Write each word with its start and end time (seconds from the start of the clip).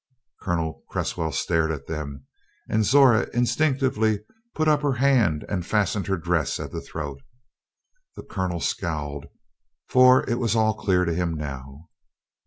Colonel 0.41 0.83
Cresswell 0.89 1.31
stared 1.31 1.69
at 1.69 1.85
them, 1.85 2.25
and 2.67 2.83
Zora 2.83 3.29
instinctively 3.35 4.23
put 4.55 4.67
up 4.67 4.81
her 4.81 4.93
hand 4.93 5.45
and 5.47 5.63
fastened 5.63 6.07
her 6.07 6.17
dress 6.17 6.59
at 6.59 6.71
the 6.71 6.81
throat. 6.81 7.21
The 8.15 8.23
Colonel 8.23 8.61
scowled, 8.61 9.27
for 9.87 10.27
it 10.27 10.39
was 10.39 10.55
all 10.55 10.73
clear 10.73 11.05
to 11.05 11.13
him 11.13 11.35
now. 11.35 11.89